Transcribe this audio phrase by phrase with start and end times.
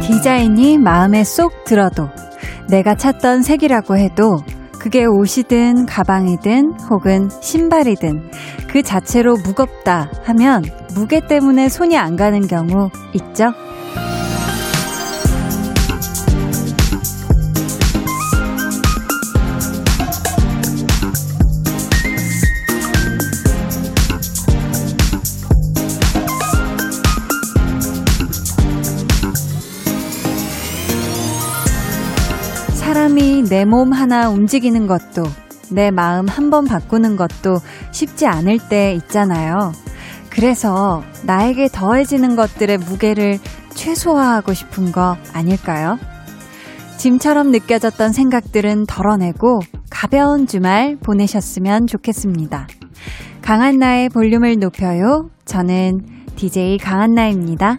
[0.00, 2.08] 디자인이 마음에 쏙 들어도
[2.68, 4.42] 내가 찾던 색이라고 해도
[4.80, 8.30] 그게 옷이든 가방이든 혹은 신발이든
[8.68, 10.64] 그 자체로 무겁다 하면
[10.94, 13.52] 무게 때문에 손이 안 가는 경우 있죠?
[33.48, 35.24] 내 몸 하나 움직이는 것도
[35.70, 37.58] 내 마음 한 번 바꾸는 것도
[37.92, 39.72] 쉽지 않을 때 있잖아요.
[40.30, 43.38] 그래서 나에게 더해지는 것들의 무게를
[43.74, 45.98] 최소화하고 싶은 거 아닐까요?
[46.98, 52.66] 짐처럼 느껴졌던 생각들은 덜어내고 가벼운 주말 보내셨으면 좋겠습니다.
[53.42, 55.30] 강한나의 볼륨을 높여요.
[55.44, 56.00] 저는
[56.36, 57.78] DJ 강한나입니다.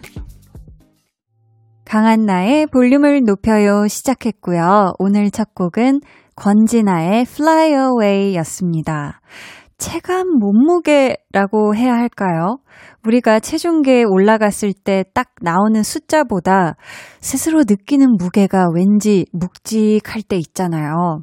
[1.88, 4.92] 강한 나의 볼륨을 높여요 시작했고요.
[4.98, 6.00] 오늘 첫 곡은
[6.36, 9.22] 권진아의 Fly Away 였습니다.
[9.78, 12.58] 체감 몸무게라고 해야 할까요?
[13.06, 16.76] 우리가 체중계에 올라갔을 때 딱 나오는 숫자보다
[17.20, 21.22] 스스로 느끼는 무게가 왠지 묵직할 때 있잖아요.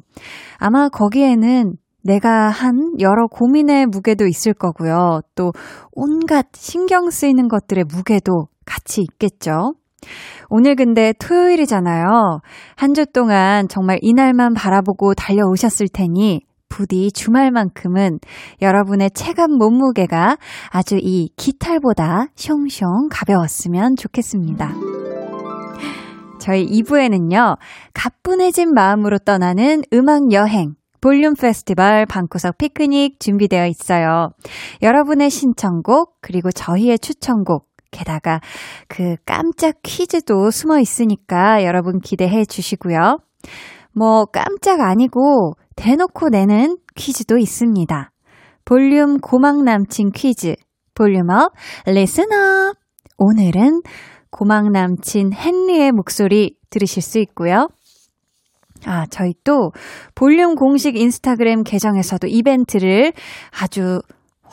[0.58, 5.20] 아마 거기에는 내가 한 여러 고민의 무게도 있을 거고요.
[5.36, 5.52] 또
[5.92, 9.74] 온갖 신경 쓰이는 것들의 무게도 같이 있겠죠.
[10.48, 12.40] 오늘 근데 토요일이잖아요.
[12.76, 18.18] 한 주 동안 정말 이날만 바라보고 달려오셨을 테니 부디 주말만큼은
[18.62, 20.36] 여러분의 체감 몸무게가
[20.70, 24.72] 아주 이 기탈보다 숑숑 가벼웠으면 좋겠습니다.
[26.38, 27.56] 저희 2부에는요,
[27.92, 34.30] 가뿐해진 마음으로 떠나는 음악 여행, 볼륨 페스티벌 방구석 피크닉 준비되어 있어요.
[34.82, 38.40] 여러분의 신청곡, 그리고 저희의 추천곡, 게다가
[38.88, 43.18] 그 깜짝 퀴즈도 숨어 있으니까 여러분 기대해 주시고요.
[43.92, 48.10] 뭐 깜짝 아니고 대놓고 내는 퀴즈도 있습니다.
[48.64, 50.54] 볼륨 고막 남친 퀴즈.
[50.94, 51.52] Volume up,
[51.86, 52.76] listen up.
[53.18, 53.82] 오늘은
[54.30, 57.68] 고막 남친 헨리의 목소리 들으실 수 있고요.
[58.84, 59.72] 아, 저희 또
[60.14, 63.12] 볼륨 공식 인스타그램 계정에서도 이벤트를
[63.62, 64.00] 아주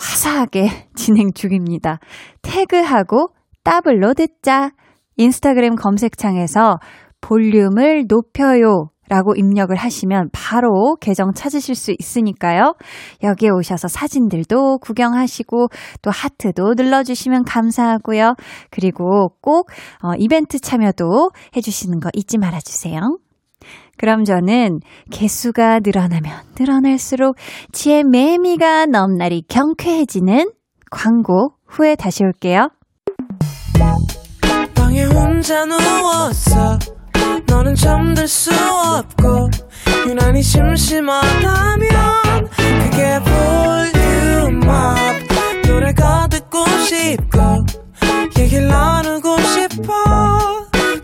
[0.03, 1.99] 화사하게 진행 중입니다.
[2.41, 3.29] 태그하고
[3.63, 4.71] 더블로 듣자.
[5.15, 6.77] 인스타그램 검색창에서
[7.21, 8.89] 볼륨을 높여요.
[9.09, 12.73] 라고 입력을 하시면 바로 계정 찾으실 수 있으니까요.
[13.21, 15.67] 여기에 오셔서 사진들도 구경하시고
[16.01, 18.35] 또 하트도 눌러주시면 감사하고요.
[18.71, 19.69] 그리고 꼭
[20.01, 23.17] 어, 이벤트 참여도 해주시는 거 잊지 말아주세요.
[24.03, 24.81] 그럼 저는
[25.11, 27.37] 개수가 늘어나면 늘어날수록
[27.71, 30.51] 지의 매미가 넘날이 경쾌해지는
[30.91, 32.67] 광고 후에 다시 올게요.
[37.47, 39.49] 너는 잠들 수 없고
[40.09, 43.19] 유난히 심심하다면 그게
[44.51, 44.97] 볼륨업.
[45.65, 47.39] 노래가 듣고 싶고
[48.37, 49.93] 얘기를 나누고 싶어.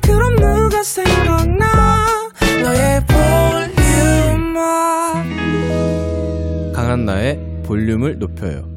[0.02, 1.69] 그럼 누가 생각나
[2.64, 4.64] 너의 볼륨업
[6.74, 8.70] 강한나의 볼륨을 높여요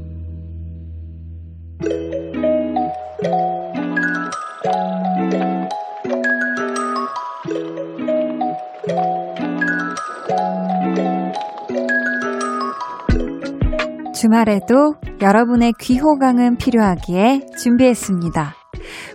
[14.22, 18.54] 주말에도 여러분의 귀호강은 필요하기에 준비했습니다.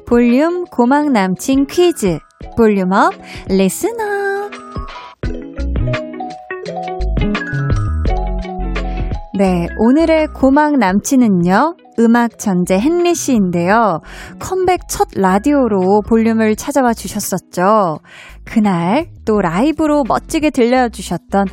[0.05, 2.19] 볼륨 고막 남친 퀴즈.
[2.57, 3.13] volume up
[3.47, 4.06] listener.
[9.37, 11.75] 네, 오늘의 고막 남친은요.
[11.99, 13.99] 음악 천재 헨리 씨인데요.
[14.39, 17.99] 컴백 첫 라디오로 볼륨을 찾아와 주셨었죠.
[18.45, 21.45] 그날 또 라이브로 멋지게 들려주셨던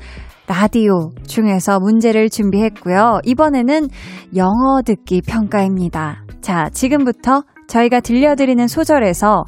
[0.46, 3.20] 라디오 중에서 문제를 준비했고요.
[3.22, 3.88] 이번에는
[4.34, 6.24] 영어 듣기 평가입니다.
[6.40, 9.44] 자, 지금부터 저희가 들려드리는 소절에서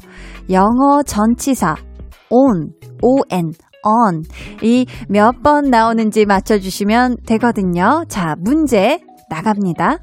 [0.51, 1.75] 영어 전치사
[2.29, 2.69] on,
[3.01, 3.51] on,
[3.83, 4.23] on
[4.63, 8.03] 이 몇 번 나오는지 맞춰주시면 되거든요.
[8.07, 9.97] 자, 문제 나갑니다.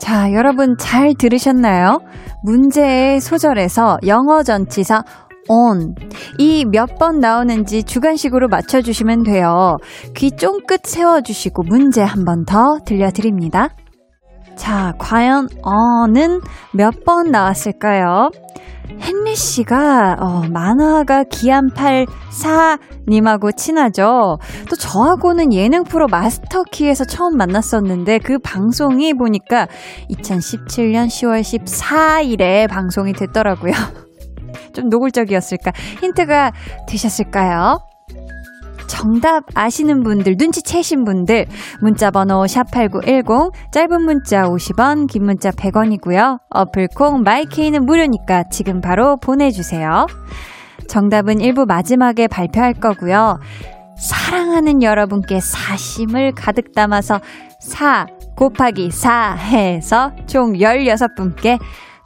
[0.00, 2.00] 자, 여러분 잘 들으셨나요?
[2.44, 5.02] 문제의 소절에서 영어 전치사
[5.48, 5.94] on.
[6.38, 9.76] 이 몇 번 나오는지 주관식으로 맞춰주시면 돼요.
[10.16, 13.68] 귀 쫑긋 세워주시고 문제 한 번 더 들려드립니다.
[14.56, 16.40] 자, 과연 on은
[16.74, 18.30] 몇 번 나왔을까요?
[19.00, 24.38] 헨리 씨가 어, 만화가 기안팔사님하고 친하죠.
[24.68, 29.68] 또 저하고는 예능 프로 마스터키에서 처음 만났었는데 그 방송이 보니까
[30.10, 33.72] 2017년 10월 14일에 방송이 됐더라고요.
[34.74, 35.72] 좀 노골적이었을까?
[36.00, 36.52] 힌트가
[36.88, 37.78] 되셨을까요?
[38.92, 41.46] 정답 아시는 분들, 눈치채신 분들,
[41.80, 46.40] 문자번호 샵8910, 짧은 문자 50원, 긴 문자 100원이고요.
[46.50, 50.06] 어플콩 마이케이는 무료니까 지금 바로 보내주세요.
[50.88, 53.38] 정답은 1부 마지막에 발표할 거고요.
[53.96, 57.18] 사랑하는 여러분께 사심을 가득 담아서
[57.60, 58.06] 4
[58.36, 61.58] 곱하기 4 해서 총 16분께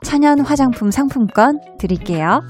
[0.05, 2.43] 천연 화장품 상품권 드릴게요.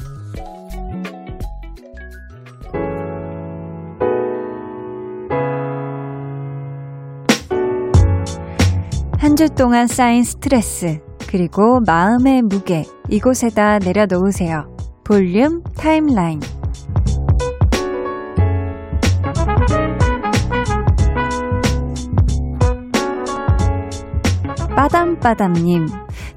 [9.36, 10.98] 한 주 동안 쌓인 스트레스,
[11.28, 14.74] 그리고 마음의 무게, 이곳에다 내려놓으세요.
[15.04, 16.40] 볼륨 타임라인.
[24.74, 25.86] 빠담빠담님,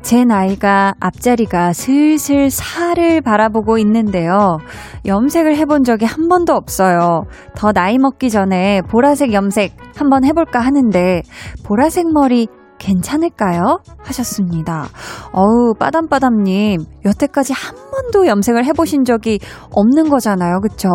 [0.02, 4.58] 제 나이가 앞자리가 슬슬 살을 바라보고 있는데요.
[5.06, 7.24] 염색을 해본 적이 한 번도 없어요.
[7.56, 11.22] 더 나이 먹기 전에 보라색 염색 한번 해볼까 하는데,
[11.64, 12.48] 보라색 머리
[12.80, 13.80] 괜찮을까요?
[14.00, 14.88] 하셨습니다.
[15.32, 19.40] 어우, 빠담빠담님, 여태까지 한 번도 염색을 해보신 적이
[19.72, 20.60] 없는 거잖아요.
[20.62, 20.90] 그쵸?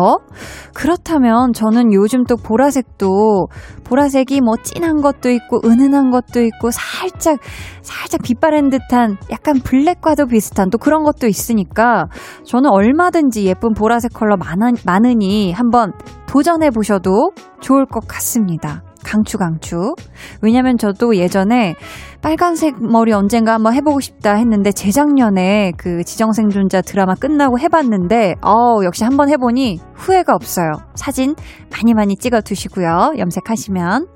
[0.73, 3.47] 그렇다면 저는 요즘 또 보라색도,
[3.85, 7.39] 보라색이 뭐 진한 것도 있고, 은은한 것도 있고, 살짝,
[7.81, 12.07] 살짝 빛바랜 듯한 약간 블랙과도 비슷한 또 그런 것도 있으니까,
[12.45, 15.93] 저는 얼마든지 예쁜 보라색 컬러 많으니 한번
[16.27, 18.81] 도전해 보셔도 좋을 것 같습니다.
[19.05, 19.95] 강추 강추.
[20.41, 21.75] 왜냐면 저도 예전에
[22.21, 29.03] 빨간색 머리 언젠가 한번 해보고 싶다 했는데 재작년에 그 지정생존자 드라마 끝나고 해봤는데 어 역시
[29.03, 30.73] 한번 해보니 후회가 없어요.
[30.95, 31.35] 사진
[31.71, 33.13] 많이 많이 찍어 두시고요.
[33.19, 34.07] 염색하시면.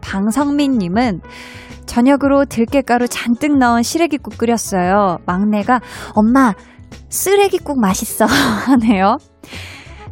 [0.00, 1.20] 방성민님은
[1.86, 5.18] 저녁으로 들깨가루 잔뜩 넣은 시래기국 끓였어요.
[5.26, 5.80] 막내가
[6.14, 6.54] 엄마
[7.08, 8.26] 쓰레기국 맛있어
[8.66, 9.18] 하네요.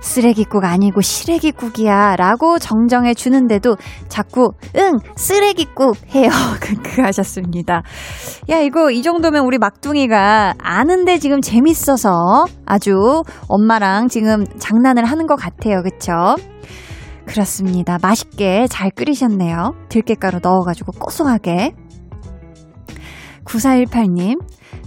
[0.01, 3.77] 쓰레기국 아니고 시래기국이야 라고 정정해 주는데도
[4.09, 6.31] 자꾸 응 쓰레기국 해요.
[6.61, 7.83] 크크 하셨습니다.
[8.49, 15.37] 야 이거 이 정도면 우리 막둥이가 아는데 지금 재밌어서 아주 엄마랑 지금 장난을 하는 것
[15.37, 15.83] 같아요.
[15.83, 16.37] 그쵸?
[17.27, 17.99] 그렇습니다.
[18.03, 19.75] 맛있게 잘 끓이셨네요.
[19.89, 21.75] 들깨가루 넣어가지고 고소하게.
[23.45, 24.39] 9418님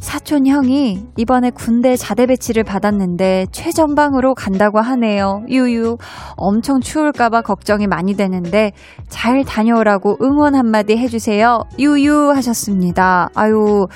[0.03, 5.43] 사촌 형이 이번에 군대 자대 배치를 받았는데 최전방으로 간다고 하네요.
[5.47, 5.95] 유유.
[6.35, 8.73] 엄청 추울까봐 걱정이 많이 되는데
[9.07, 11.61] 잘 다녀오라고 응원 한마디 해주세요.
[11.79, 13.29] 유유 하셨습니다.
[13.33, 13.87] 아유.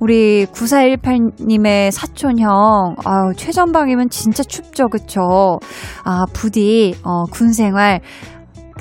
[0.00, 5.58] 우리 9418님의 사촌 형, 아유, 최전방이면 진짜 춥죠, 그쵸?
[6.04, 8.02] 아, 부디, 어, 군 생활,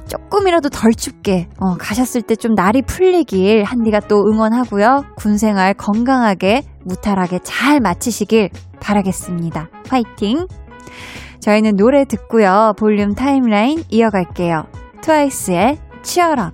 [0.08, 5.06] 조금이라도 덜 춥게 어, 가셨을 때 좀 날이 풀리길 한디가 또 응원하고요.
[5.16, 8.50] 군생활 건강하게 무탈하게 잘 마치시길
[8.80, 9.70] 바라겠습니다.
[9.90, 10.48] 화이팅!
[11.40, 12.74] 저희는 노래 듣고요.
[12.78, 14.66] 볼륨 타임라인 이어갈게요.
[15.02, 16.54] 트와이스의 치얼업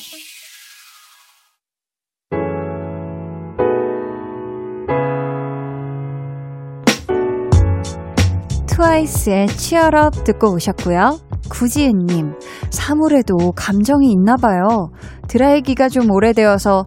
[9.01, 11.19] 트와이스의 치얼업 듣고 오셨고요.
[11.49, 12.33] 구지은님,
[12.69, 14.91] 사물에도 감정이 있나봐요.
[15.27, 16.85] 드라이기가 좀 오래되어서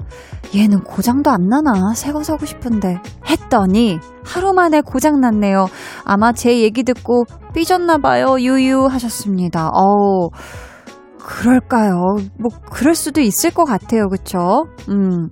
[0.55, 5.67] 얘는 고장도 안 나나 새거 사고 싶은데 했더니 하루 만에 고장 났네요.
[6.05, 8.41] 아마 제 얘기 듣고 삐졌나봐요.
[8.41, 9.71] 유유 하셨습니다.
[9.73, 10.31] 어우.
[11.25, 12.17] 그럴까요?
[12.39, 14.09] 뭐, 그럴 수도 있을 것 같아요.
[14.09, 14.67] 그쵸?
[14.91, 15.29] 음,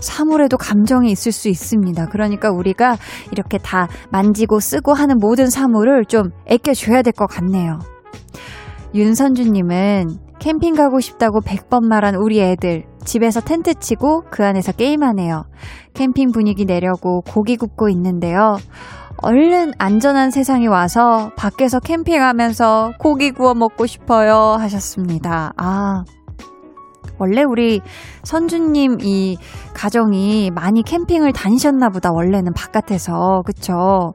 [0.00, 2.06] 사물에도 감정이 있을 수 있습니다.
[2.06, 2.96] 그러니까 우리가
[3.30, 7.78] 이렇게 다 만지고 쓰고 하는 모든 사물을 좀 애껴줘야 될 것 같네요.
[8.94, 12.84] 윤선주 님은 캠핑 가고 싶다고 100번 말한 우리 애들.
[13.04, 15.44] 집에서 텐트 치고 그 안에서 게임하네요.
[15.94, 18.56] 캠핑 분위기 내려고 고기 굽고 있는데요.
[19.26, 25.52] 얼른 안전한 세상이 와서 밖에서 캠핑하면서 고기 구워 먹고 싶어요 하셨습니다.
[25.56, 26.04] 아.
[27.18, 27.80] 원래 우리
[28.24, 29.36] 선주님 이
[29.74, 34.12] 가정이 많이 캠핑을 다니셨나 보다 원래는 바깥에서 그쵸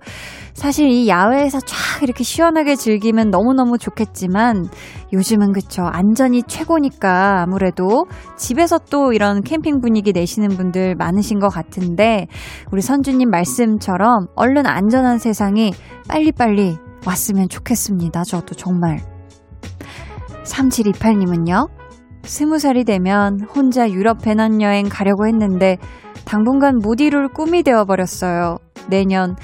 [0.54, 4.68] 사실 이 야외에서 쫙 이렇게 시원하게 즐기면 너무너무 좋겠지만
[5.14, 5.84] 요즘은 그쵸.
[5.84, 8.06] 안전이 최고니까 아무래도
[8.38, 12.28] 집에서 또 이런 캠핑 분위기 내시는 분들 많으신 것 같은데
[12.72, 15.74] 우리 선주님 말씀처럼 얼른 안전한 세상이
[16.08, 18.24] 빨리빨리 왔으면 좋겠습니다.
[18.24, 19.00] 저도 정말.
[20.44, 21.81] 3728님은요?
[22.24, 25.78] 스무 살이 되면 혼자 유럽 배낭여행 가려고 했는데
[26.26, 28.58] 당분간 못 이룰 꿈이 되어버렸어요.
[28.90, 29.36] 내년,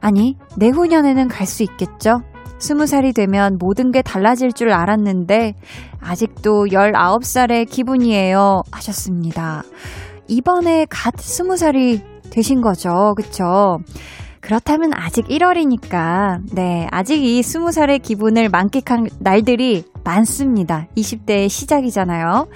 [0.00, 2.22] 아니, 내후년에는 갈 수 있겠죠?
[2.58, 5.54] 스무 살이 되면 모든 게 달라질 줄 알았는데,
[6.00, 8.62] 아직도 19살의 기분이에요.
[8.70, 9.62] 하셨습니다.
[10.28, 13.14] 이번에 갓 스무 살이 되신 거죠.
[13.16, 13.78] 그쵸?
[14.42, 20.88] 그렇다면 아직 1월이니까, 네, 아직 이 20살의 기분을 만끽한 날들이 많습니다.
[20.96, 22.48] 20대의 시작이잖아요.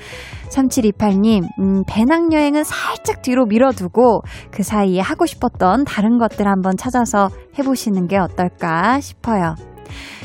[0.51, 8.09] 3728님, 음, 배낭여행은 살짝 뒤로 밀어두고 그 사이에 하고 싶었던 다른 것들 한번 찾아서 해보시는
[8.09, 9.55] 게 어떨까 싶어요.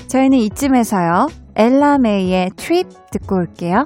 [0.07, 3.85] 저희는 이쯤에서요, 엘라메이의 트립 듣고 올게요.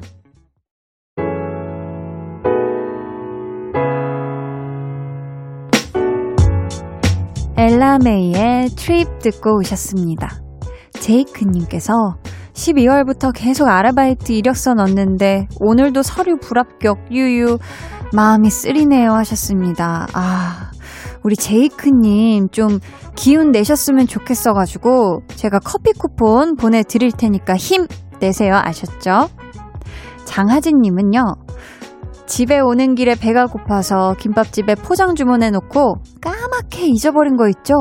[7.58, 10.30] 엘라메이의 트립 듣고 오셨습니다.
[11.00, 11.94] 제이크님께서
[12.54, 17.58] 12월부터 계속 아르바이트 이력서 넣었는데 오늘도 서류 불합격 유유
[18.14, 20.08] 마음이 쓰리네요 하셨습니다.
[20.14, 20.72] 아,
[21.24, 22.80] 우리 제이크님 좀
[23.16, 27.88] 기운 내셨으면 좋겠어가지고 제가 커피 쿠폰 보내드릴 테니까 힘
[28.20, 29.30] 내세요 아셨죠?
[30.26, 31.24] 장하진님은요.
[32.26, 35.98] 집에 오는 길에 배가 고파서 김밥집에 포장 주문해 놓고
[36.56, 37.74] 까맣게 잊어버린 거 있죠?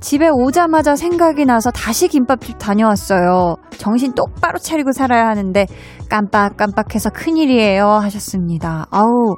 [0.00, 3.56] 집에 오자마자 생각이 나서 다시 김밥집 다녀왔어요.
[3.78, 5.66] 정신 똑바로 차리고 살아야 하는데
[6.08, 8.86] 깜빡깜빡해서 큰일이에요 하셨습니다.
[8.90, 9.36] 아우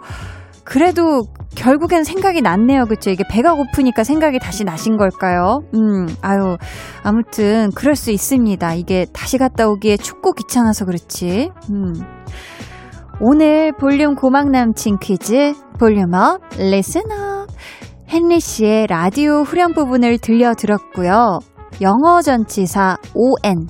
[0.64, 1.23] 그래도
[1.54, 2.87] 결국엔 생각이 났네요.
[2.87, 3.11] 그쵸?
[3.11, 5.61] 이게 배가 고프니까 생각이 다시 나신 걸까요?
[5.75, 6.56] 음, 아유,
[7.02, 8.73] 아무튼, 그럴 수 있습니다.
[8.73, 11.50] 이게 다시 갔다 오기에 춥고 귀찮아서 그렇지.
[11.71, 11.92] 음.
[13.21, 17.24] 오늘 볼륨 고막 남친 퀴즈 볼륨업 리스너
[18.14, 21.40] 헨리 씨의 라디오 후렴 부분을 들려드렸고요.
[21.80, 23.66] 영어 전치사 on,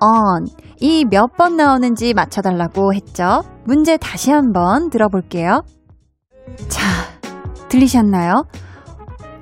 [0.00, 0.46] on
[0.80, 3.42] 이 몇 번 나오는지 맞춰달라고 했죠.
[3.64, 5.62] 문제 다시 한번 들어볼게요.
[6.68, 6.82] 자,
[7.68, 8.42] 들리셨나요?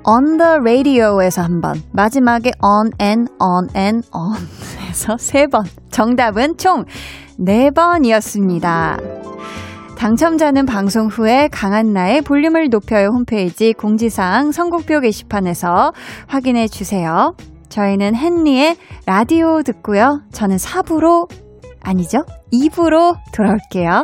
[0.05, 4.35] on the radio에서 한 번, 마지막에 on and on and on
[4.87, 5.63] 에서 세 번.
[5.89, 6.85] 정답은 총
[7.39, 8.97] 네 번이었습니다.
[10.03, 15.93] 당첨자는 방송 후에 강한나의 볼륨을 높여요 홈페이지 공지사항 선곡표 게시판에서
[16.27, 17.33] 확인해 주세요.
[17.69, 20.19] 저희는 헨리의 라디오 듣고요.
[20.33, 21.29] 저는 4부로,
[21.81, 22.25] 아니죠?
[22.51, 24.03] 2부로 돌아올게요.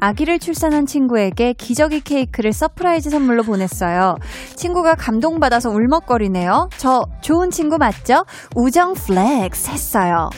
[0.00, 4.16] 아기를 출산한 친구에게 기저귀 케이크를 surprise 선물로 보냈어요.
[4.54, 6.68] 친구가 감동받아서 울먹거리네요.
[6.76, 8.24] 저 좋은 친구 맞죠?
[8.54, 10.30] 우정 flex 했어요.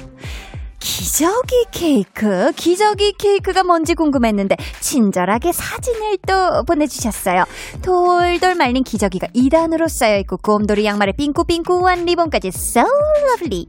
[0.80, 2.52] 기저귀 케이크?
[2.54, 7.44] 기저귀 케이크가 뭔지 궁금했는데 친절하게 사진을 또 보내주셨어요.
[7.82, 12.82] 돌돌 말린 기저귀가 2단으로 쌓여있고 곰돌이 양말에 삥꾸삥꾸한 리본까지 so
[13.30, 13.66] lovely.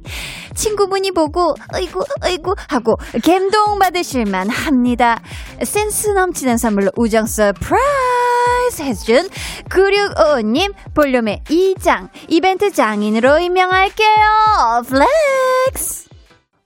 [0.56, 5.22] 친구분이 보고 어이구 어이구 하고 감동 받으실만 합니다.
[5.64, 9.30] 센스 넘치는 선물로 우정 surprise 해준
[9.70, 14.84] 9655님 볼륨의 이장 이벤트 장인으로 임명할게요.
[14.88, 16.09] Flex!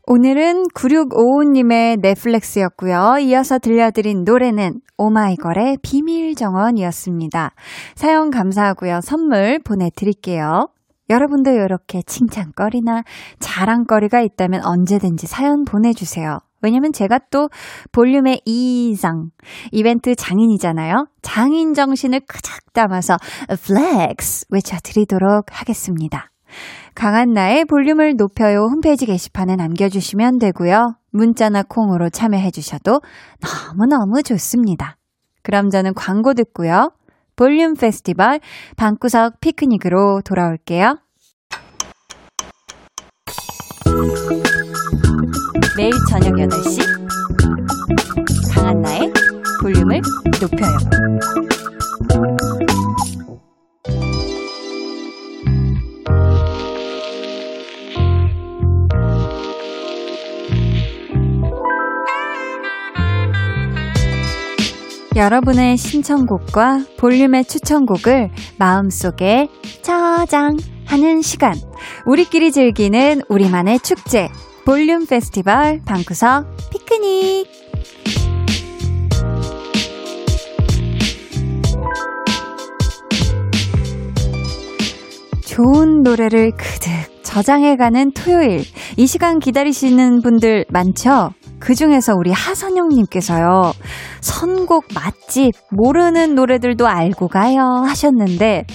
[0.06, 3.20] 오늘은 9655님의 flex였고요.
[3.22, 7.52] 이어서 들려드린 노래는 오마이걸의 비밀정원이었습니다.
[7.96, 9.00] 사연 감사하고요.
[9.02, 10.68] 선물 보내드릴게요.
[11.10, 13.04] 여러분도 이렇게 칭찬거리나
[13.40, 16.40] 자랑거리가 있다면 언제든지 사연 보내주세요.
[16.62, 17.48] 왜냐면 제가 또
[17.94, 19.30] 볼륨의 이장
[19.72, 21.08] 이벤트 장인이잖아요.
[21.22, 23.16] 장인 정신을 가득 담아서
[23.48, 26.33] flex 외쳐드리도록 하겠습니다.
[26.96, 30.96] 강한나의 볼륨을 높여요 홈페이지 게시판에 남겨주시면 되고요.
[31.12, 33.02] 문자나 콩으로 참여해 주셔도
[33.40, 34.98] 너무너무 좋습니다.
[35.42, 36.92] 그럼 저는 광고 듣고요.
[37.36, 38.40] 볼륨 페스티벌
[38.78, 40.98] 방구석 피크닉으로 돌아올게요.
[45.76, 46.80] 매일 저녁 8시
[48.54, 49.12] 강한나의
[49.62, 50.02] 볼륨을
[50.40, 50.78] 높여요.
[65.16, 69.48] 여러분의 신청곡과 볼륨의 추천곡을 마음속에
[69.84, 71.54] 저장하는 시간.
[72.08, 74.30] 우리끼리 즐기는 우리만의 축제.
[74.66, 77.48] 볼륨 페스티벌 방구석 피크닉.
[85.46, 86.92] 좋은 노래를 그득
[87.22, 88.64] 저장해가는 토요일.
[88.98, 91.34] 이 시간 기다리시는 분들 많죠?
[91.64, 93.72] 그 중에서 우리 하선영님께서요,
[94.20, 98.66] 선곡 맛집, 모르는 노래들도 알고 가요 하셨는데,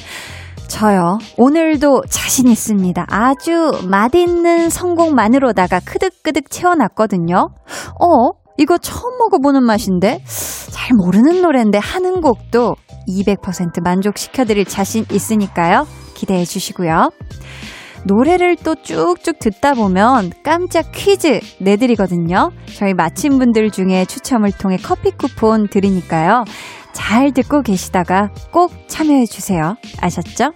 [0.68, 3.04] 저요, 오늘도 자신 있습니다.
[3.10, 7.36] 아주 맛있는 선곡만으로다가 크득크득 채워놨거든요.
[7.36, 8.30] 어?
[8.56, 10.24] 이거 처음 먹어보는 맛인데?
[10.70, 12.74] 잘 모르는 노래인데 하는 곡도
[13.06, 15.86] 200% 만족시켜드릴 자신 있으니까요.
[16.14, 17.10] 기대해 주시고요.
[18.04, 22.50] 노래를 또 쭉쭉 듣다 보면 깜짝 퀴즈 내드리거든요.
[22.76, 26.44] 저희 마친 분들 중에 추첨을 통해 커피 쿠폰 드리니까요.
[26.92, 29.76] 잘 듣고 계시다가 꼭 참여해 주세요.
[30.00, 30.52] 아셨죠?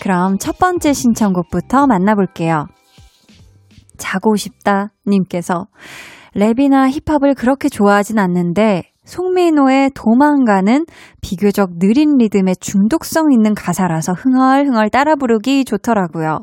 [0.00, 2.66] 그럼 첫 번째 신청곡부터 만나볼게요.
[3.96, 5.66] 자고 싶다 님께서
[6.36, 10.84] 랩이나 힙합을 그렇게 좋아하진 않는데 송민호의 도망가는
[11.22, 16.40] 비교적 느린 리듬의 중독성 있는 가사라서 흥얼흥얼 따라 부르기 좋더라고요.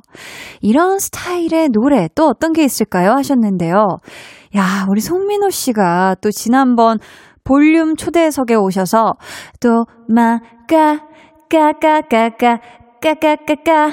[0.61, 3.11] 이런 스타일의 노래 또 어떤 게 있을까요?
[3.11, 3.75] 하셨는데요.
[4.57, 6.97] 야, 우리 송민호 씨가 또 지난번
[7.43, 9.13] 볼륨 초대석에 오셔서
[9.59, 11.05] 또 마까
[11.49, 12.59] 까까까까
[12.99, 13.91] 까까까까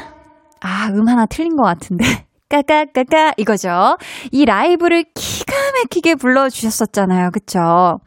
[0.61, 2.05] 아, 음 하나 틀린 것 같은데.
[2.49, 3.97] 까까까까 이거죠.
[4.31, 7.31] 이 라이브를 기가 막히게 불러주셨었잖아요.
[7.33, 7.99] 그쵸?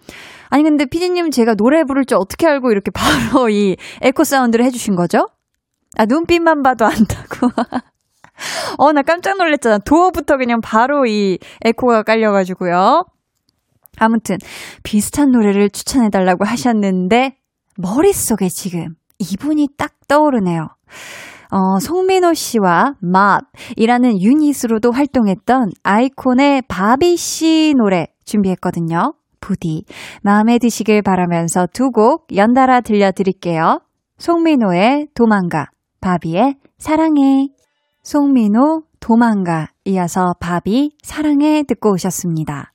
[0.55, 4.95] 아니 근데 피디님 제가 노래 부를 줄 어떻게 알고 이렇게 바로 이 에코 사운드를 해주신
[4.95, 5.27] 거죠?
[5.97, 7.49] 아 눈빛만 봐도 안다고.
[8.77, 9.79] 어, 나 깜짝 놀랐잖아.
[9.79, 13.03] 도어부터 그냥 바로 이 에코가 깔려가지고요.
[13.97, 14.37] 아무튼,
[14.83, 17.35] 비슷한 노래를 추천해달라고 하셨는데,
[17.77, 20.69] 머릿속에 지금 이분이 딱 떠오르네요.
[21.51, 29.15] 어, 송민호 씨와 맙이라는 유닛으로도 활동했던 아이콘의 바비 씨 노래 준비했거든요.
[29.45, 29.86] 부디
[30.21, 33.81] 마음에 드시길 바라면서 두 곡 연달아 들려드릴게요.
[34.17, 35.67] 송민호의 도망가,
[36.01, 37.49] 바비의 사랑해.
[38.03, 42.71] 송민호 도망가 이어서 바비 사랑해 듣고 오셨습니다.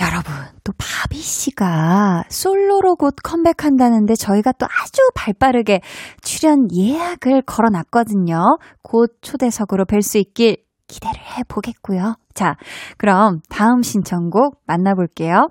[0.00, 5.80] 여러분, 또 바비 씨가 솔로로 곧 컴백한다는데 저희가 또 아주 발 빠르게
[6.22, 8.58] 출연 예약을 걸어 놨거든요.
[8.82, 12.14] 곧 초대석으로 뵐 수 있길 기대를 해 보겠고요.
[12.34, 12.56] 자,
[12.96, 15.48] 그럼 다음 신청곡 만나볼게요.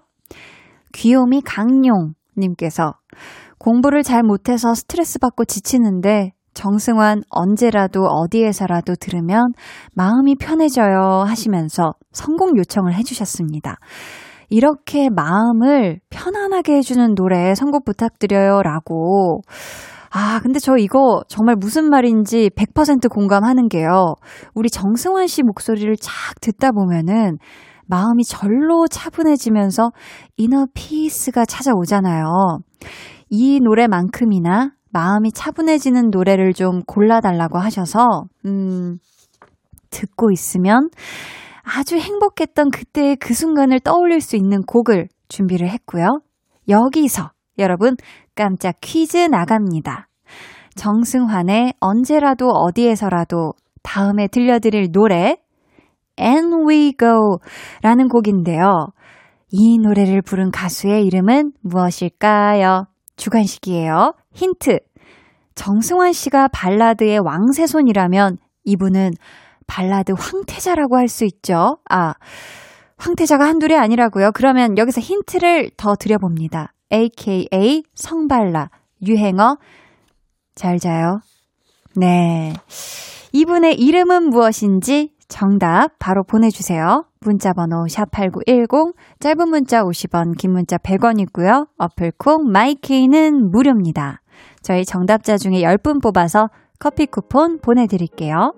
[0.94, 2.94] 귀요미 강용님께서
[3.58, 9.52] 공부를 잘 못해서 스트레스 받고 지치는데 정승환 언제라도 어디에서라도 들으면
[9.94, 13.78] 마음이 편해져요 하시면서 성공 요청을 해주셨습니다.
[14.50, 19.42] 이렇게 마음을 편안하게 해주는 노래 선곡 부탁드려요 라고.
[20.10, 24.16] 아, 근데 저 이거 정말 무슨 말인지 100% 공감하는 게요.
[24.56, 27.38] 우리 정승환 씨 목소리를 쫙 듣다 보면은
[27.88, 29.92] 마음이 절로 차분해지면서
[30.38, 32.60] 이너 피스가 찾아오잖아요.
[33.30, 38.98] 이 노래만큼이나 마음이 차분해지는 노래를 좀 골라달라고 하셔서, 음,
[39.90, 40.90] 듣고 있으면
[41.64, 46.22] 아주 행복했던 그때의 그 순간을 떠올릴 수 있는 곡을 준비를 했고요.
[46.70, 47.96] 여기서 여러분
[48.36, 50.08] 깜짝 퀴즈 나갑니다.
[50.76, 55.38] 정승환의 언제라도 어디에서라도 다음에 들려드릴 노래
[56.20, 57.40] And We Go
[57.82, 58.88] 라는 곡인데요.
[59.50, 62.86] 이 노래를 부른 가수의 이름은 무엇일까요?
[63.16, 64.14] 주관식이에요.
[64.34, 64.80] 힌트.
[65.56, 69.12] 정승환 씨가 발라드의 왕세손이라면 이분은
[69.66, 71.78] 발라드 황태자라고 할 수 있죠.
[71.90, 72.14] 아,
[72.98, 74.32] 황태자가 한둘이 아니라고요.
[74.34, 76.74] 그러면 여기서 힌트를 더 드려봅니다.
[76.92, 78.70] AKA 성발라,
[79.06, 79.58] 유행어,
[80.56, 81.20] 잘 자요.
[81.96, 82.54] 네.
[83.34, 87.06] 이분의 이름은 무엇인지 정답 바로 보내주세요.
[87.20, 91.68] 문자번호 샵8910, 짧은 문자 50원, 긴 문자 100원이고요.
[91.78, 94.22] 어플콩 마이케이는 무료입니다.
[94.62, 98.54] 저희 정답자 중에 10분 뽑아서 커피 쿠폰 보내드릴게요.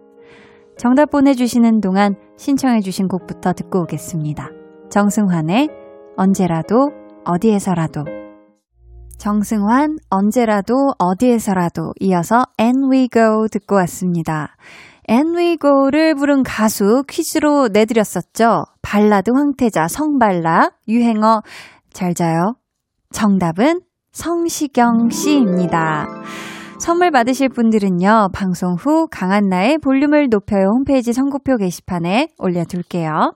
[0.77, 4.49] 정답 보내주시는 동안 신청해주신 곡부터 듣고 오겠습니다.
[4.89, 5.69] 정승환의
[6.15, 6.91] 언제라도
[7.25, 8.05] 어디에서라도
[9.17, 14.55] 정승환 언제라도 어디에서라도 이어서 And We Go 듣고 왔습니다.
[15.59, 18.65] Go를 부른 가수 퀴즈로 내드렸었죠.
[18.83, 21.41] 발라드 황태자 성발라 유행어
[21.91, 22.53] 잘 자요.
[23.11, 26.05] 정답은 성시경 씨입니다.
[26.79, 33.33] 선물 받으실 분들은요, 방송 후 강한나의 볼륨을 높여요 홈페이지 선곡표 게시판에 올려둘게요.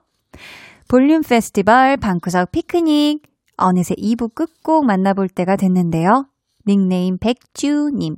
[0.87, 3.23] 볼륨 페스티벌 방구석 피크닉.
[3.57, 6.25] 어느새 2부 끝곡 만나볼 때가 됐는데요.
[6.67, 8.15] 닉네임 백주님.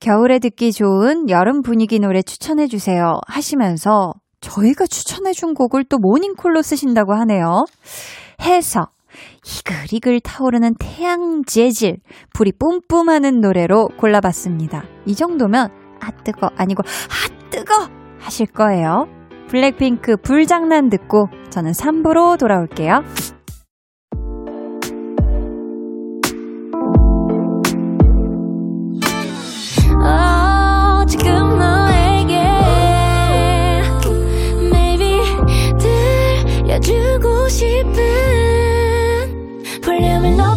[0.00, 3.20] 겨울에 듣기 좋은 여름 분위기 노래 추천해주세요.
[3.26, 7.64] 하시면서 저희가 추천해준 곡을 또 모닝콜로 쓰신다고 하네요.
[8.42, 8.90] 해석.
[9.46, 11.98] 이글이글 타오르는 태양 재질,
[12.32, 14.84] 불이 뿜뿜 하는 노래로 골라봤습니다.
[15.06, 15.68] 이 정도면
[16.00, 19.06] 아 뜨거 아니고 아 뜨거 하실 거예요.
[19.48, 23.02] 블랙핑크 불장난 듣고 저는 3부로 돌아올게요.
[40.24, 40.53] 볼륨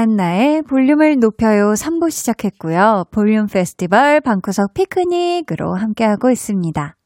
[0.00, 3.04] 강한나의 볼륨을 높여요 3부 시작했고요.
[3.10, 6.96] 볼륨 페스티벌 방구석 피크닉으로 함께하고 있습니다.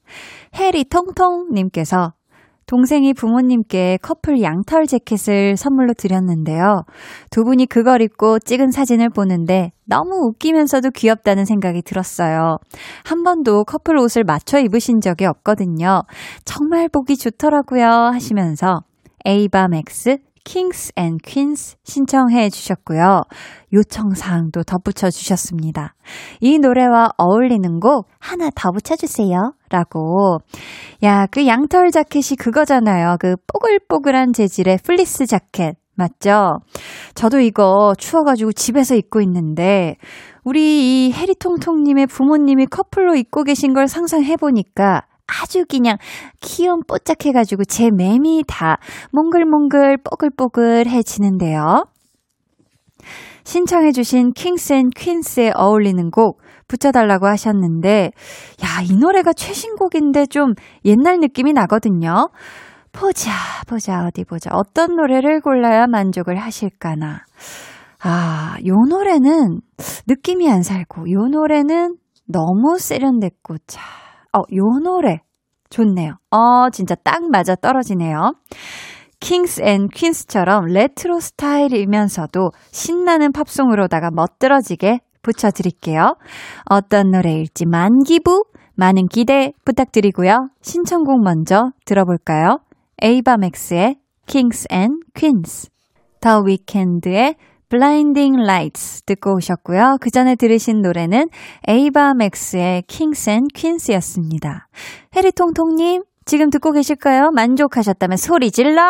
[0.55, 2.13] 해리 통통님께서
[2.67, 6.85] 동생이 부모님께 커플 양털 재킷을 선물로 드렸는데요.
[7.31, 12.59] 두 분이 그걸 입고 찍은 사진을 보는데 너무 웃기면서도 귀엽다는 생각이 들었어요.
[13.05, 16.03] 한 번도 커플 옷을 맞춰 입으신 적이 없거든요.
[16.45, 17.87] 정말 보기 좋더라고요.
[18.13, 18.83] 하시면서
[19.27, 23.23] 에이바 맥스 Kings and Queens 신청해 주셨고요.
[23.73, 25.95] 요청사항도 덧붙여 주셨습니다.
[26.41, 29.55] 이 노래와 어울리는 곡 하나 더 붙여주세요.
[29.71, 30.39] 라고.
[31.03, 33.17] 야, 그 양털 자켓이 그거잖아요.
[33.19, 35.77] 그 뽀글뽀글한 재질의 플리스 자켓.
[35.97, 36.59] 맞죠?
[37.15, 39.97] 저도 이거 추워가지고 집에서 입고 있는데,
[40.43, 45.97] 우리 이 해리통통님의 부모님이 커플로 입고 계신 걸 상상해보니까 아주 그냥
[46.41, 48.79] 귀염 뽀짝해가지고 제 맴이 다
[49.13, 51.87] 몽글몽글 뽀글뽀글해지는데요.
[53.45, 58.13] 신청해주신 킹스앤 퀸스에 어울리는 곡 붙여달라고 하셨는데,
[58.63, 62.31] 야, 이 노래가 최신곡인데 좀 옛날 느낌이 나거든요.
[62.93, 63.33] 보자,
[63.67, 64.51] 보자, 어디 보자.
[64.55, 67.25] 어떤 노래를 골라야 만족을 하실까나.
[68.03, 69.61] 아, 요 노래는
[70.07, 73.83] 느낌이 안 살고, 요 노래는 너무 세련됐고, 자,
[74.35, 75.21] 어, 요 노래
[75.71, 76.17] 좋네요.
[76.31, 78.35] 어, 진짜 딱 맞아 떨어지네요.
[79.21, 86.17] Kings and Queens처럼 레트로 스타일이면서도 신나는 팝송으로다가 멋들어지게 붙여드릴게요.
[86.69, 88.45] 어떤 노래일지 많기부,
[88.77, 90.51] 많은 기대 부탁드리고요.
[90.61, 92.59] 신청곡 먼저 들어볼까요?
[93.03, 95.71] 에이바맥스의 Kings and Queens,
[96.21, 97.37] 더 위켄드의
[97.69, 99.99] Blinding Lights 듣고 오셨고요.
[100.01, 101.29] 그 전에 들으신 노래는
[101.67, 104.69] 에이바 맥스의 Kings and Queens였습니다.
[105.17, 107.31] 해리통통님, 지금 듣고 계실까요?
[107.33, 108.83] 만족하셨다면 소리 질러!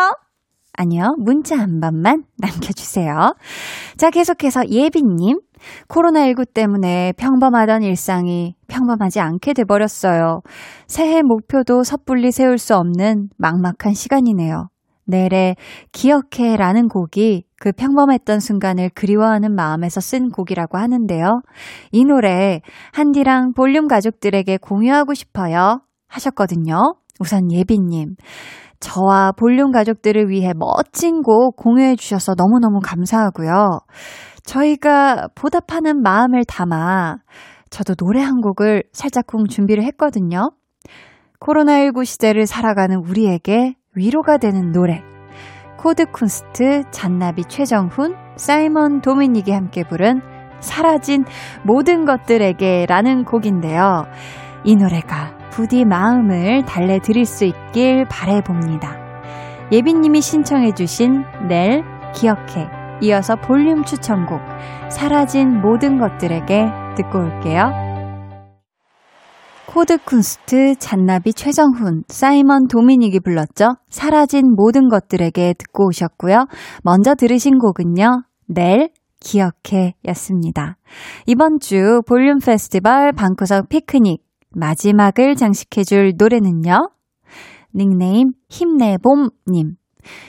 [0.76, 3.34] 아니요, 문자 한 번만 남겨주세요.
[3.96, 5.38] 자, 계속해서 예빈님.
[5.88, 10.42] 코로나19 때문에 평범하던 일상이 평범하지 않게 돼버렸어요.
[10.86, 14.68] 새해 목표도 섣불리 세울 수 없는 막막한 시간이네요.
[15.06, 15.54] 내래
[15.92, 21.40] 기억해 라는 곡이 그 평범했던 순간을 그리워하는 마음에서 쓴 곡이라고 하는데요.
[21.92, 22.60] 이 노래
[22.92, 26.94] 한디랑 볼륨 가족들에게 공유하고 싶어요 하셨거든요.
[27.20, 28.16] 우선 예비님.
[28.80, 33.78] 저와 볼륨 가족들을 위해 멋진 곡 공유해 주셔서 너무너무 감사하고요.
[34.44, 37.16] 저희가 보답하는 마음을 담아
[37.70, 40.50] 저도 노래 한 곡을 살짝쿵 준비를 했거든요.
[41.40, 45.02] 코로나19 시대를 살아가는 우리에게 위로가 되는 노래.
[45.76, 50.20] 코드 쿤스트, 잔나비 최정훈, 사이먼 도미닉이 함께 부른
[50.60, 51.24] 사라진
[51.62, 54.06] 모든 것들에게 라는 곡인데요.
[54.64, 58.96] 이 노래가 부디 마음을 달래드릴 수 있길 바래봅니다.
[59.70, 62.68] 예빈님이 신청해주신 넬, 기억해.
[63.02, 64.40] 이어서 볼륨 추천곡,
[64.88, 67.83] 사라진 모든 것들에게 듣고 올게요.
[69.74, 73.74] 코드쿤스트, 잔나비 최정훈, 사이먼 도미닉이 불렀죠.
[73.88, 76.46] 사라진 모든 것들에게 듣고 오셨고요.
[76.84, 78.22] 먼저 들으신 곡은요.
[78.46, 80.76] 넬, 기억해 였습니다.
[81.26, 84.22] 이번 주 볼륨 페스티벌 방구석 피크닉
[84.54, 86.90] 마지막을 장식해줄 노래는요.
[87.74, 89.74] 닉네임 힘내봄님.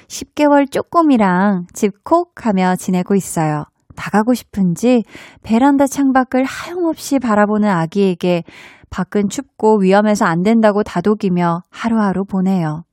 [0.08, 3.65] 10개월 쪼꼬미랑 집콕 하며 지내고 있어요.
[3.95, 5.03] 나가고 싶은지
[5.43, 8.43] 베란다 창밖을 하염없이 바라보는 아기에게
[8.89, 12.84] 밖은 춥고 위험해서 안 된다고 다독이며 하루하루 보내요.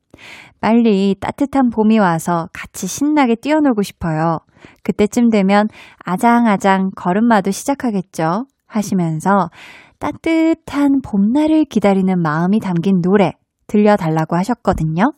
[0.60, 4.38] 빨리 따뜻한 봄이 와서 같이 신나게 뛰어놀고 싶어요.
[4.84, 5.68] 그때쯤 되면
[6.04, 8.46] 아장아장 걸음마도 시작하겠죠.
[8.66, 9.50] 하시면서
[9.98, 13.32] 따뜻한 봄날을 기다리는 마음이 담긴 노래
[13.66, 15.12] 들려달라고 하셨거든요.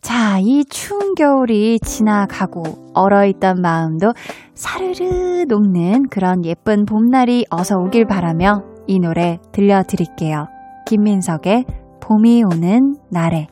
[0.00, 4.12] 자, 이 추운 겨울이 지나가고 얼어있던 마음도
[4.52, 10.46] 사르르 녹는 그런 예쁜 봄날이 어서 오길 바라며 이 노래 들려드릴게요.
[10.86, 11.64] 김민석의
[12.00, 13.48] 봄이 오는 날에.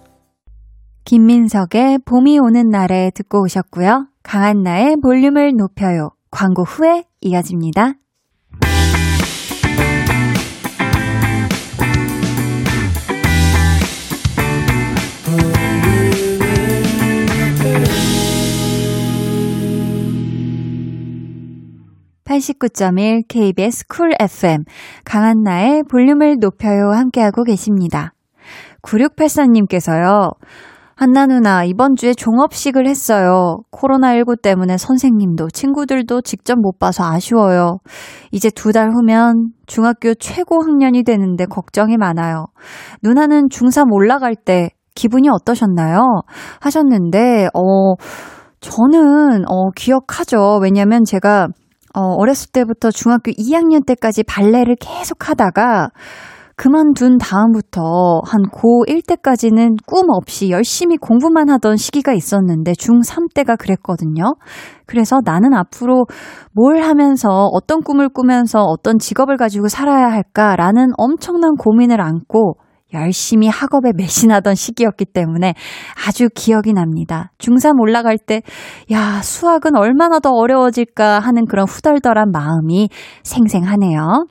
[1.04, 4.06] 김민석의 봄이 오는 날에 듣고 오셨고요.
[4.22, 6.10] 강한나의 볼륨을 높여요.
[6.30, 7.94] 광고 후에 이어집니다.
[22.32, 24.64] 89.1 KBS 쿨 FM
[25.04, 28.14] 강한나의 볼륨을 높여요 함께하고 계십니다.
[28.82, 30.30] 9684님께서요.
[30.94, 33.58] 한나 누나, 이번 주에 종업식을 했어요.
[33.72, 37.78] 코로나19 때문에 선생님도 친구들도 직접 못 봐서 아쉬워요.
[38.30, 42.46] 이제 두 달 후면 중학교 최고 학년이 되는데 걱정이 많아요.
[43.02, 46.22] 누나는 중3 올라갈 때 기분이 어떠셨나요?
[46.60, 47.94] 하셨는데, 어,
[48.60, 50.60] 저는, 어, 기억하죠.
[50.62, 51.48] 왜냐면 제가
[51.94, 55.90] 어, 어렸을 때부터 중학교 2학년 때까지 발레를 계속 하다가
[56.56, 64.34] 그만둔 다음부터 한 고1 때까지는 꿈 없이 열심히 공부만 하던 시기가 있었는데 중3 때가 그랬거든요.
[64.86, 66.04] 그래서 나는 앞으로
[66.52, 72.56] 뭘 하면서 어떤 꿈을 꾸면서 어떤 직업을 가지고 살아야 할까라는 엄청난 고민을 안고
[72.94, 75.54] 열심히 학업에 매신하던 시기였기 때문에
[76.06, 77.32] 아주 기억이 납니다.
[77.38, 78.42] 중3 올라갈 때,
[78.90, 82.88] 야, 수학은 얼마나 더 어려워질까 하는 그런 후덜덜한 마음이
[83.22, 84.26] 생생하네요.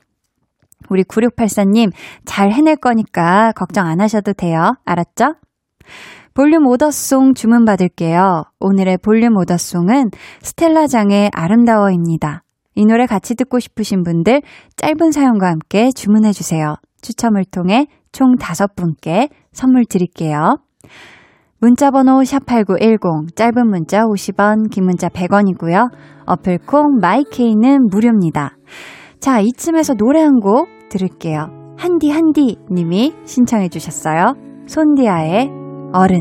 [0.88, 1.92] 우리 9684님,
[2.24, 4.74] 잘 해낼 거니까 걱정 안 하셔도 돼요.
[4.84, 5.34] 알았죠?
[6.34, 8.44] 볼륨 오더송 주문 받을게요.
[8.58, 12.42] 오늘의 볼륨 오더송은 스텔라장의 아름다워입니다.
[12.74, 14.40] 이 노래 같이 듣고 싶으신 분들
[14.76, 16.76] 짧은 사연과 함께 주문해 주세요.
[17.02, 20.58] 추첨을 통해 총 다섯 분께 선물 드릴게요.
[21.60, 25.90] 문자번호 샵8910, 짧은 문자 50원, 긴 문자 100원이고요.
[26.26, 28.56] 어플콩 마이케이는 무료입니다.
[29.20, 31.46] 자, 이쯤에서 노래 한 곡 들을게요.
[31.78, 34.34] 한디 한디 님이 신청해 주셨어요.
[34.66, 35.50] 손디아의
[35.92, 36.20] 어른.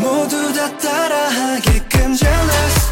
[0.00, 2.91] 모두 다 따라하게끔 jealous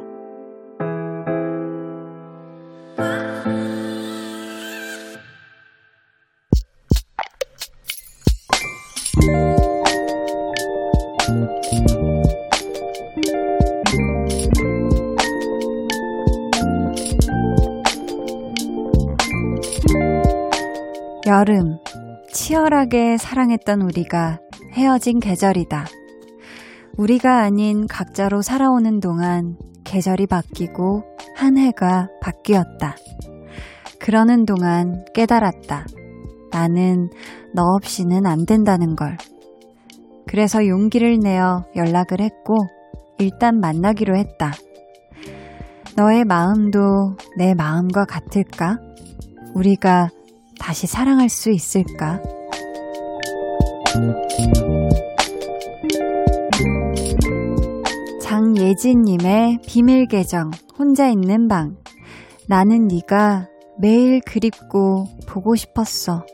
[21.41, 21.79] 여름,
[22.31, 24.37] 치열하게 사랑했던 우리가
[24.73, 25.85] 헤어진 계절이다.
[26.97, 31.01] 우리가 아닌 각자로 살아오는 동안 계절이 바뀌고
[31.35, 32.95] 한 해가 바뀌었다.
[33.99, 35.85] 그러는 동안 깨달았다.
[36.51, 37.09] 나는
[37.55, 39.17] 너 없이는 안 된다는 걸.
[40.27, 42.55] 그래서 용기를 내어 연락을 했고,
[43.17, 44.51] 일단 만나기로 했다.
[45.97, 46.79] 너의 마음도
[47.35, 48.77] 내 마음과 같을까?
[49.55, 50.09] 우리가
[50.61, 52.21] 다시 사랑할 수 있을까?
[58.21, 61.77] 장예진님의 비밀 계정 혼자 있는 방
[62.47, 63.47] 나는 네가
[63.79, 66.25] 매일 그립고 보고 싶었어.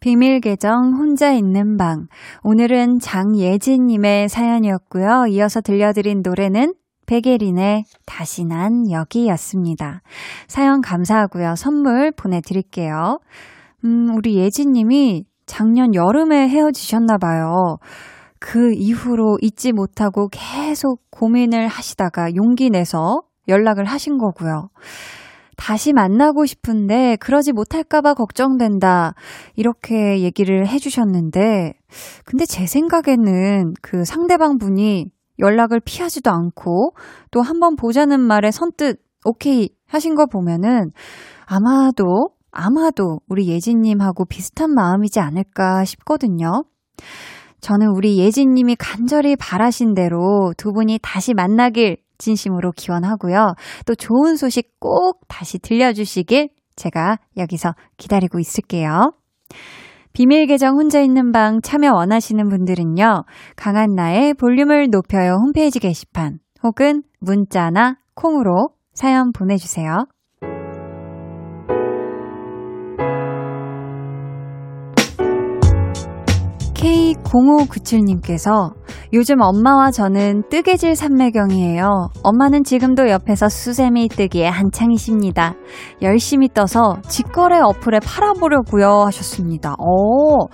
[0.00, 2.08] 비밀 계정 혼자 있는 방
[2.42, 5.26] 오늘은 장예진님의 사연이었고요.
[5.28, 6.74] 이어서 들려드린 노래는
[7.06, 10.02] 베게린의 다시 난 여기였습니다.
[10.48, 11.54] 사연 감사하고요.
[11.56, 13.18] 선물 보내드릴게요.
[13.84, 17.76] 음, 우리 예진님이 작년 여름에 헤어지셨나봐요.
[18.40, 24.68] 그 이후로 잊지 못하고 계속 고민을 하시다가 용기 내서 연락을 하신 거고요.
[25.56, 29.14] 다시 만나고 싶은데 그러지 못할까봐 걱정된다.
[29.54, 31.74] 이렇게 얘기를 해주셨는데,
[32.24, 35.06] 근데 제 생각에는 그 상대방 분이
[35.38, 36.94] 연락을 피하지도 않고
[37.30, 40.90] 또 한번 보자는 말에 선뜻 오케이 하신 거 보면은
[41.46, 46.64] 아마도, 아마도 우리 예진님하고 비슷한 마음이지 않을까 싶거든요.
[47.60, 53.54] 저는 우리 예진님이 간절히 바라신 대로 두 분이 다시 만나길 진심으로 기원하고요.
[53.86, 59.12] 또 좋은 소식 꼭 다시 들려주시길 제가 여기서 기다리고 있을게요.
[60.14, 63.24] 비밀 계정 혼자 있는 방 참여 원하시는 분들은요.
[63.56, 70.06] 강한나의 볼륨을 높여요 홈페이지 게시판 혹은 문자나 콩으로 사연 보내주세요.
[76.84, 78.74] K0597님께서
[79.14, 82.10] 요즘 엄마와 저는 뜨개질 삼매경이에요.
[82.22, 85.54] 엄마는 지금도 옆에서 수세미 뜨기에 한창이십니다.
[86.02, 89.72] 열심히 떠서 직거래 어플에 팔아보려고요 하셨습니다.
[89.78, 90.46] 어,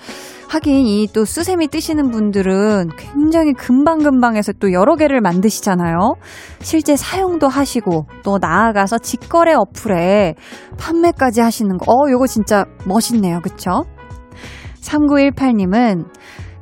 [0.48, 6.14] 하긴 이 또 수세미 뜨시는 분들은 굉장히 금방금방 해서 또 여러 개를 만드시잖아요.
[6.60, 10.36] 실제 사용도 하시고 또 나아가서 직거래 어플에
[10.78, 11.90] 판매까지 하시는 거.
[11.90, 13.40] 어, 요거 진짜 멋있네요.
[13.40, 13.82] 그쵸?
[14.82, 16.06] 3918님은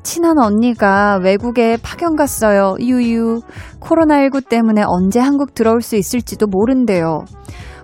[0.02, 2.76] 친한 언니가 외국에 파견 갔어요.
[2.80, 3.40] 유유.
[3.80, 7.24] 코로나19 때문에 언제 한국 들어올 수 있을지도 모른대요.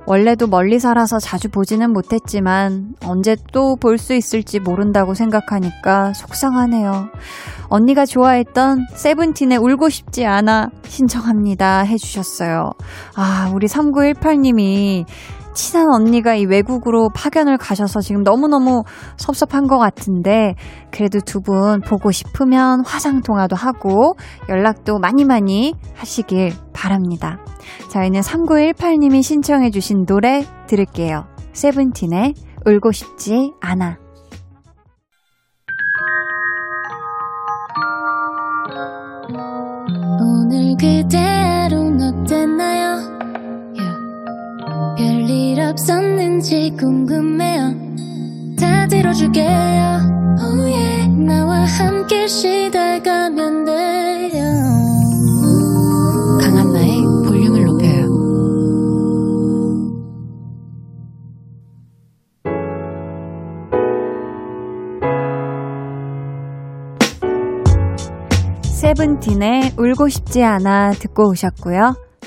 [0.06, 7.08] 원래도 멀리 살아서 자주 보지는 못했지만 언제 또 볼 수 있을지 모른다고 생각하니까 속상하네요.
[7.68, 12.72] 언니가 좋아했던 세븐틴의 울고 싶지 않아 신청합니다 해주셨어요.
[13.16, 15.06] 아, 우리 3918님이
[15.54, 18.82] 친한 언니가 이 외국으로 파견을 가셔서 지금 너무너무
[19.16, 20.54] 섭섭한 것 같은데
[20.90, 24.16] 그래도 두 분 보고 싶으면 화상 통화도 하고
[24.48, 27.38] 연락도 많이 많이 하시길 바랍니다.
[27.90, 31.26] 저희는 3918님이 신청해 주신 노래 들을게요.
[31.52, 32.32] 세븐틴의
[32.66, 33.98] 울고 싶지 않아.
[40.20, 42.83] 오늘 그대로 어땠나요?
[44.96, 47.74] 별일 없었는지 궁금해요.
[48.58, 49.46] 다 들어줄게요.
[50.40, 51.08] Oh yeah.
[51.24, 54.44] 나와 함께 시달가면 돼요.
[56.40, 58.04] 강한나의 볼륨을 높여요.
[68.62, 72.03] 세븐틴의 울고 싶지 않아 듣고 오셨고요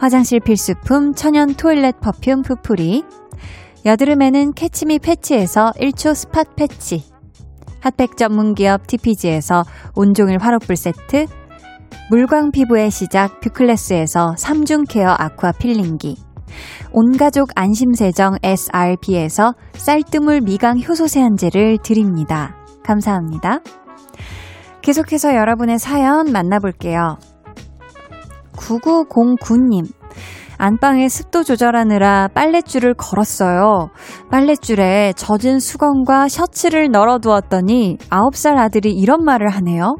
[0.00, 3.04] 화장실 필수품 천연 toilet perfume 푸풀이
[3.84, 7.04] 여드름에는 캐치미 패치에서 1초 spot 패치
[7.80, 9.62] 핫팩 전문기업 TPG에서
[9.94, 11.26] 온종일 화롯불 세트
[12.08, 16.16] 물광 피부의 시작 뷰클래스에서 3중 케어 아쿠아 필링기
[16.92, 22.56] 온가족 안심세정 SRB에서 쌀뜨물 미강 효소 세안제를 드립니다.
[22.82, 23.60] 감사합니다.
[24.80, 27.18] 계속해서 여러분의 사연 만나볼게요.
[28.56, 29.86] 9909님.
[30.58, 33.88] 안방에 습도 조절하느라 빨랫줄을 걸었어요.
[34.30, 39.96] 빨랫줄에 젖은 수건과 셔츠를 널어두었더니 9살 아들이 이런 말을 하네요.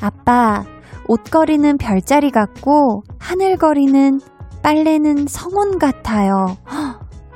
[0.00, 0.64] 아빠,
[1.06, 4.18] 옷걸이는 별자리 같고 하늘거리는
[4.64, 6.56] 빨래는 성원 같아요.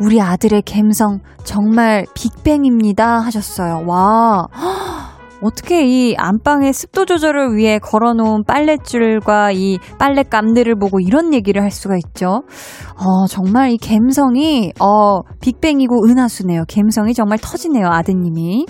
[0.01, 3.85] 우리 아들의 감성 정말 빅뱅입니다 하셨어요.
[3.87, 4.47] 와.
[5.41, 11.97] 어떻게 이 안방의 습도 조절을 위해 걸어놓은 빨랫줄과 이 빨랫감들을 보고 이런 얘기를 할 수가
[11.97, 12.43] 있죠?
[12.97, 16.65] 어, 정말 이 갬성이, 어, 빅뱅이고 은하수네요.
[16.67, 18.67] 갬성이 정말 터지네요, 아드님이.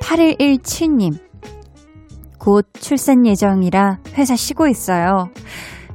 [0.00, 1.18] 8117님.
[2.38, 5.30] 곧 출산 예정이라 회사 쉬고 있어요.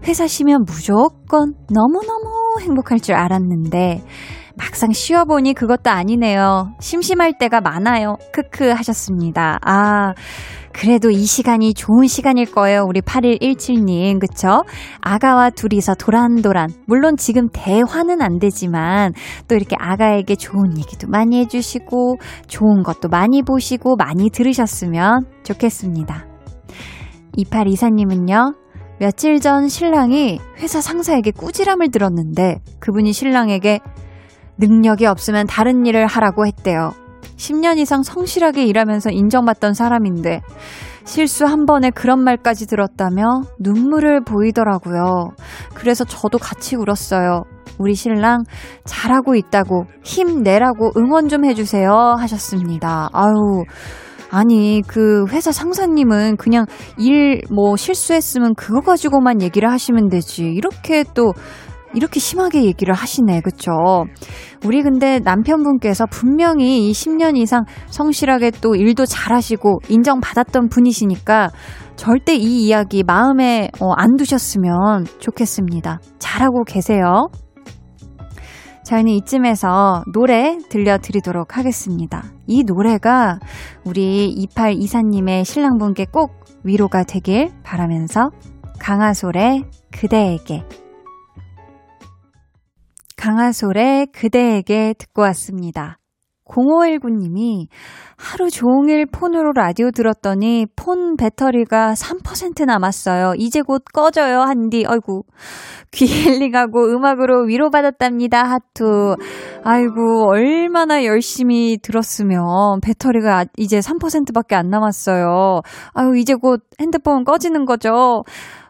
[0.07, 4.01] 회사 쉬면 무조건 너무너무 행복할 줄 알았는데,
[4.60, 6.74] 막상 쉬어보니 그것도 아니네요.
[6.82, 8.18] 심심할 때가 많아요.
[8.34, 9.57] 크크 하셨습니다.
[9.62, 10.14] 아,
[10.74, 12.84] 그래도 이 시간이 좋은 시간일 거예요.
[12.84, 14.20] 우리 8117님.
[14.20, 14.64] 그쵸?
[15.01, 16.70] 아가와 둘이서 도란도란.
[16.86, 19.14] 물론 지금 대화는 안 되지만
[19.47, 26.28] 또 이렇게 아가에게 좋은 얘기도 많이 해주시고 좋은 것도 많이 보시고 많이 들으셨으면 좋겠습니다.
[27.38, 28.55] 2824님은요.
[28.99, 33.80] 며칠 전 신랑이 회사 상사에게 꾸지람을 들었는데 그분이 신랑에게
[34.60, 36.91] 능력이 없으면 다른 일을 하라고 했대요.
[37.38, 40.41] 10년 이상 성실하게 일하면서 인정받던 사람인데
[41.05, 45.32] 실수 한 번에 그런 말까지 들었다며 눈물을 보이더라고요.
[45.74, 47.43] 그래서 저도 같이 울었어요.
[47.80, 48.43] 우리 신랑
[48.84, 53.10] 잘하고 있다고 힘내라고 응원 좀 해주세요 하셨습니다.
[53.14, 53.64] 아유.
[54.32, 56.66] 아니, 그 회사 상사님은 그냥
[56.97, 60.43] 일 뭐 실수했으면 그거 가지고만 얘기를 하시면 되지.
[60.43, 61.34] 이렇게 또
[61.94, 63.42] 이렇게 심하게 얘기를 하시네.
[63.42, 63.72] 그쵸?
[64.66, 71.50] 우리 근데 남편분께서 분명히 이 10년 이상 성실하게 또 일도 잘하시고 인정받았던 분이시니까
[71.96, 76.00] 절대 이 이야기 마음에 어, 안 두셨으면 좋겠습니다.
[76.20, 77.28] 잘하고 계세요.
[78.86, 82.24] 저희는 이쯤에서 노래 들려드리도록 하겠습니다.
[82.48, 83.38] 이 노래가
[83.86, 86.32] 우리 2824님의 신랑분께 꼭
[86.64, 88.32] 위로가 되길 바라면서
[88.80, 90.64] 강하솔의 그대에게
[93.20, 95.97] 강하솔의 그대에게 듣고 왔습니다.
[96.45, 97.67] 0519님이
[98.15, 103.34] 하루 종일 폰으로 라디오 들었더니 폰 배터리가 3% 남았어요.
[103.38, 104.86] 이제 곧 꺼져요, 한디.
[104.88, 105.26] 아이고.
[105.91, 109.15] 귀 힐링하고 음악으로 위로받았답니다, 하투.
[109.63, 115.59] 아이고, 얼마나 열심히 들었으면 배터리가 이제 3%밖에 안 남았어요.
[115.93, 118.24] 아유, 이제 곧 핸드폰 꺼지는 거죠.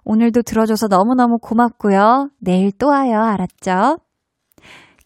[0.04, 2.30] 오늘도 들어줘서 너무너무 고맙고요.
[2.40, 4.00] 내일 또 와요, 알았죠?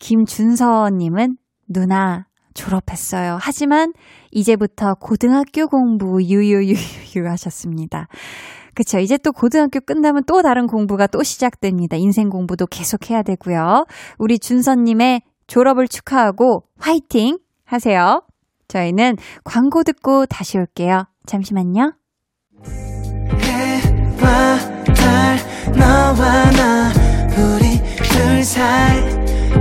[0.03, 1.37] 김준서님은
[1.69, 3.37] 누나 졸업했어요.
[3.39, 3.93] 하지만
[4.31, 6.75] 이제부터 고등학교 공부 유유유유
[7.25, 8.07] 하셨습니다.
[8.75, 8.99] 그쵸.
[8.99, 11.95] 이제 또 고등학교 끝나면 또 다른 공부가 또 시작됩니다.
[11.95, 13.85] 인생 공부도 계속 해야 되고요.
[14.19, 18.23] 우리 준서님의 졸업을 축하하고 화이팅 하세요.
[18.67, 21.05] 저희는 광고 듣고 다시 올게요.
[21.25, 21.93] 잠시만요.
[23.41, 24.57] 해와
[24.95, 25.37] 달,
[25.77, 26.91] 너와 나,
[27.37, 27.77] 우리
[28.09, 29.22] 둘 사이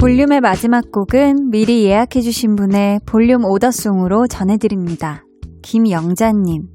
[0.00, 5.24] 볼륨의 마지막 곡은 미리 예약해주신 분의 볼륨 오더송으로 전해드립니다.
[5.62, 6.68] 김영자님.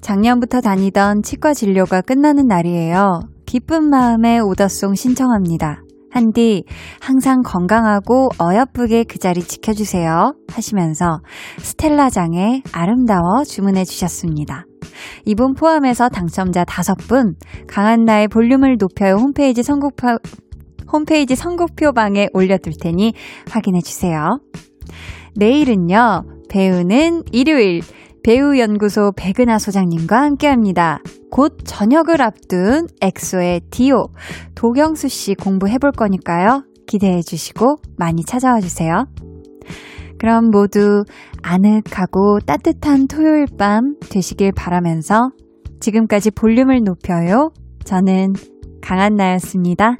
[0.00, 3.22] 작년부터 다니던 치과 진료가 끝나는 날이에요.
[3.46, 5.82] 기쁜 마음에 오더송 신청합니다.
[6.12, 6.64] 한디,
[7.00, 10.36] 항상 건강하고 어여쁘게 그 자리 지켜주세요.
[10.48, 11.20] 하시면서
[11.58, 14.66] 스텔라장의 아름다워 주문해 주셨습니다.
[15.24, 17.34] 이분 포함해서 당첨자 다섯 분,
[17.66, 20.18] 강한나의 볼륨을 높여요 홈페이지 선곡표,
[20.90, 23.14] 홈페이지 선곡표방에 올려둘 테니
[23.50, 24.38] 확인해 주세요.
[25.34, 27.82] 내일은요, 배우는 일요일,
[28.22, 31.00] 배우연구소 백은하 소장님과 함께 합니다.
[31.30, 34.06] 곧 저녁을 앞둔 엑소의 디오,
[34.54, 36.64] 도경수 씨 공부해 볼 거니까요.
[36.86, 39.06] 기대해 주시고 많이 찾아와 주세요.
[40.18, 41.04] 그럼 모두
[41.42, 45.30] 아늑하고 따뜻한 토요일 밤 되시길 바라면서
[45.80, 47.50] 지금까지 볼륨을 높여요.
[47.84, 48.34] 저는
[48.82, 49.96] 강한나였습니다.